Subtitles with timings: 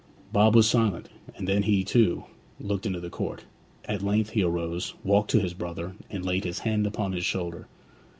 [0.33, 2.23] Bob was silent, and then he, too,
[2.59, 3.45] looked into the court.
[3.85, 7.67] At length he arose, walked to his brother, and laid his hand upon his shoulder.